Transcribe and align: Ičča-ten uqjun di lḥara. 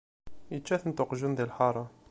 Ičča-ten 0.55 0.91
uqjun 1.03 1.33
di 1.37 1.45
lḥara. 1.49 1.83